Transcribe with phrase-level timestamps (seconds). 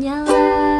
[0.00, 0.71] 原来